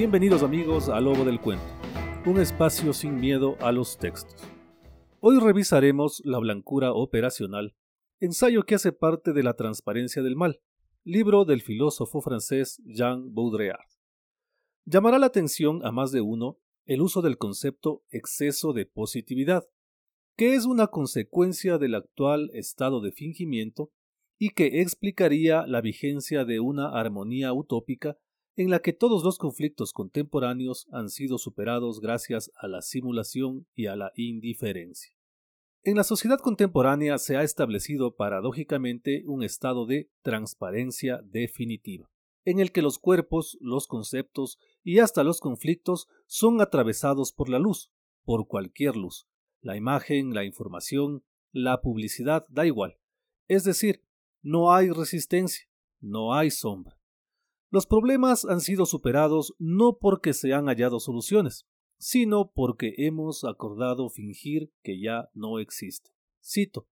[0.00, 1.62] Bienvenidos amigos a Lobo del Cuento,
[2.24, 4.40] un espacio sin miedo a los textos.
[5.20, 7.74] Hoy revisaremos La blancura operacional,
[8.18, 10.62] ensayo que hace parte de La transparencia del mal,
[11.04, 13.84] libro del filósofo francés Jean Baudrillard.
[14.86, 16.56] Llamará la atención a más de uno
[16.86, 19.68] el uso del concepto exceso de positividad,
[20.34, 23.92] que es una consecuencia del actual estado de fingimiento
[24.38, 28.16] y que explicaría la vigencia de una armonía utópica
[28.60, 33.86] en la que todos los conflictos contemporáneos han sido superados gracias a la simulación y
[33.86, 35.14] a la indiferencia.
[35.82, 42.10] En la sociedad contemporánea se ha establecido paradójicamente un estado de transparencia definitiva,
[42.44, 47.58] en el que los cuerpos, los conceptos y hasta los conflictos son atravesados por la
[47.58, 47.90] luz,
[48.26, 49.26] por cualquier luz.
[49.62, 52.98] La imagen, la información, la publicidad, da igual.
[53.48, 54.04] Es decir,
[54.42, 55.64] no hay resistencia,
[55.98, 56.99] no hay sombra.
[57.70, 61.68] Los problemas han sido superados no porque se han hallado soluciones,
[61.98, 66.10] sino porque hemos acordado fingir que ya no existe.
[66.42, 66.88] Cito.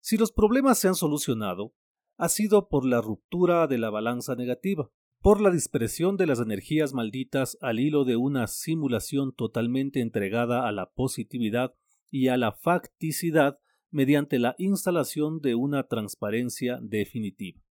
[0.00, 1.74] Si los problemas se han solucionado,
[2.16, 6.92] ha sido por la ruptura de la balanza negativa, por la dispersión de las energías
[6.92, 11.74] malditas al hilo de una simulación totalmente entregada a la positividad
[12.10, 13.58] y a la facticidad
[13.90, 17.63] mediante la instalación de una transparencia definitiva.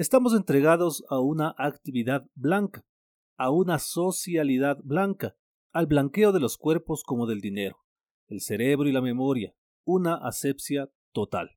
[0.00, 2.86] Estamos entregados a una actividad blanca,
[3.36, 5.36] a una socialidad blanca,
[5.72, 7.76] al blanqueo de los cuerpos como del dinero,
[8.26, 9.54] el cerebro y la memoria,
[9.84, 11.50] una asepsia total.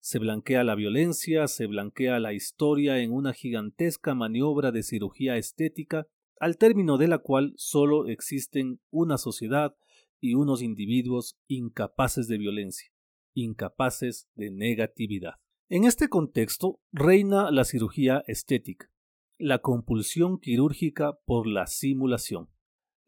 [0.00, 6.08] Se blanquea la violencia, se blanquea la historia en una gigantesca maniobra de cirugía estética,
[6.40, 9.76] al término de la cual solo existen una sociedad
[10.18, 12.90] y unos individuos incapaces de violencia
[13.32, 15.34] incapaces de negatividad.
[15.68, 18.88] En este contexto reina la cirugía estética,
[19.36, 22.48] la compulsión quirúrgica por la simulación.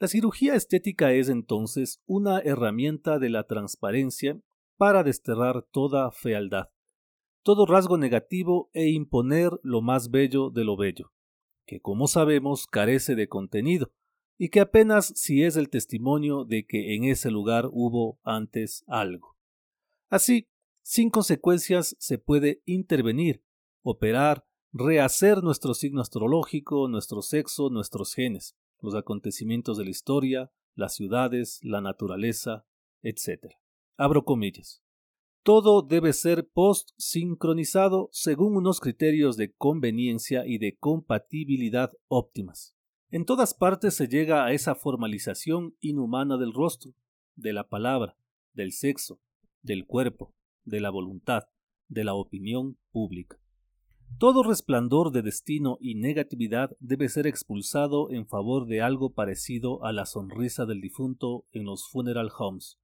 [0.00, 4.41] La cirugía estética es entonces una herramienta de la transparencia
[4.76, 6.70] para desterrar toda fealdad,
[7.44, 11.12] todo rasgo negativo e imponer lo más bello de lo bello,
[11.64, 13.92] que como sabemos carece de contenido,
[14.36, 19.36] y que apenas si es el testimonio de que en ese lugar hubo antes algo.
[20.10, 20.48] Así,
[20.88, 23.44] sin consecuencias se puede intervenir,
[23.82, 30.94] operar, rehacer nuestro signo astrológico, nuestro sexo, nuestros genes, los acontecimientos de la historia, las
[30.94, 32.65] ciudades, la naturaleza,
[33.03, 33.53] etc.
[33.99, 34.82] Abro comillas.
[35.43, 42.75] Todo debe ser post-sincronizado según unos criterios de conveniencia y de compatibilidad óptimas.
[43.10, 46.94] En todas partes se llega a esa formalización inhumana del rostro,
[47.37, 48.16] de la palabra,
[48.55, 49.20] del sexo,
[49.60, 50.32] del cuerpo,
[50.68, 51.44] de la voluntad,
[51.88, 53.38] de la opinión pública.
[54.18, 59.92] Todo resplandor de destino y negatividad debe ser expulsado en favor de algo parecido a
[59.92, 62.78] la sonrisa del difunto en los funeral homes,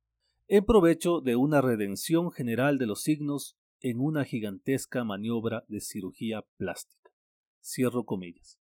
[0.47, 6.45] en provecho de una redención general de los signos en una gigantesca maniobra de cirugía
[6.57, 7.11] plástica.
[7.63, 8.61] Cierro comillas.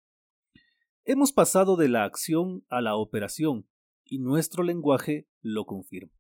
[1.05, 3.69] Hemos pasado de la acción a la operación,
[4.07, 6.13] y nuestro lenguaje lo confirma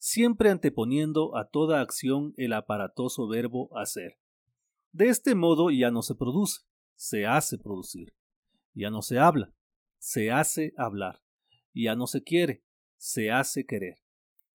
[0.00, 4.18] siempre anteponiendo a toda acción el aparatoso verbo hacer.
[4.92, 6.62] De este modo ya no se produce,
[6.96, 8.14] se hace producir.
[8.72, 9.52] Ya no se habla,
[9.98, 11.22] se hace hablar.
[11.74, 12.64] Ya no se quiere,
[12.96, 13.98] se hace querer.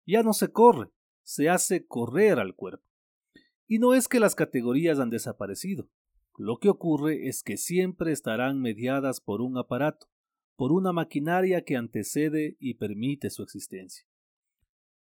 [0.06, 0.90] Ya no se corre,
[1.22, 2.88] se hace correr al cuerpo.
[3.66, 5.88] Y no es que las categorías han desaparecido.
[6.38, 10.06] Lo que ocurre es que siempre estarán mediadas por un aparato,
[10.56, 14.06] por una maquinaria que antecede y permite su existencia.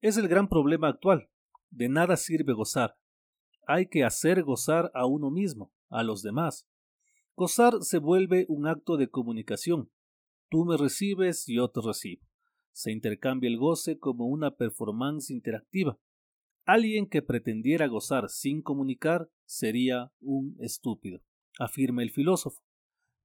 [0.01, 1.29] Es el gran problema actual.
[1.71, 2.97] De nada sirve gozar.
[3.67, 6.67] Hay que hacer gozar a uno mismo, a los demás.
[7.35, 9.91] Gozar se vuelve un acto de comunicación.
[10.49, 12.25] Tú me recibes, yo te recibo.
[12.71, 15.99] Se intercambia el goce como una performance interactiva.
[16.65, 21.21] Alguien que pretendiera gozar sin comunicar sería un estúpido,
[21.57, 22.61] afirma el filósofo,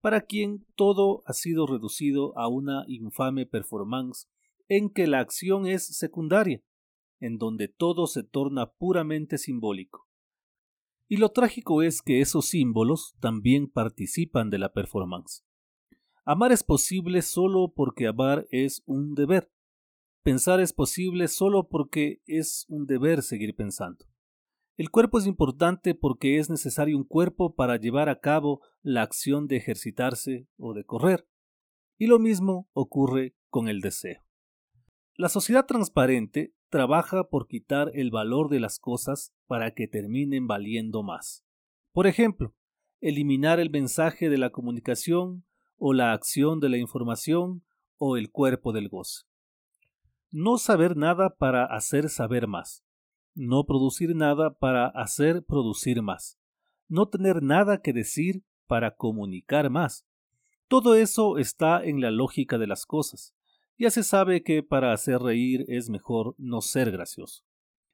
[0.01, 4.29] para quien todo ha sido reducido a una infame performance
[4.69, 6.63] en que la acción es secundaria,
[7.21, 10.09] en donde todo se torna puramente simbólico.
[11.09, 15.45] Y lo trágico es que esos símbolos también participan de la performance.
[16.25, 19.51] Amar es posible solo porque amar es un deber.
[20.23, 24.07] Pensar es posible solo porque es un deber seguir pensando.
[24.77, 29.47] El cuerpo es importante porque es necesario un cuerpo para llevar a cabo la acción
[29.47, 31.29] de ejercitarse o de correr.
[31.99, 34.24] Y lo mismo ocurre con el deseo.
[35.17, 41.05] La sociedad transparente trabaja por quitar el valor de las cosas para que terminen valiendo
[41.05, 41.45] más.
[41.93, 42.53] Por ejemplo,
[43.01, 45.45] eliminar el mensaje de la comunicación
[45.79, 47.63] o la acción de la información
[47.97, 49.23] o el cuerpo del goce.
[50.33, 52.85] No saber nada para hacer saber más.
[53.37, 56.41] No producir nada para hacer producir más.
[56.89, 60.05] No tener nada que decir para comunicar más.
[60.67, 63.33] Todo eso está en la lógica de las cosas.
[63.77, 67.43] Ya se sabe que para hacer reír es mejor no ser gracioso.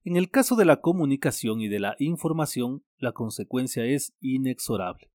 [0.05, 5.11] En el caso de la comunicación y de la información, la consecuencia es inexorable.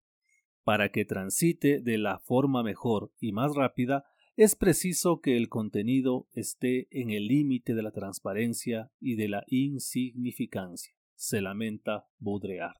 [0.64, 6.28] Para que transite de la forma mejor y más rápida, es preciso que el contenido
[6.34, 12.76] esté en el límite de la transparencia y de la insignificancia, se lamenta Baudrillard.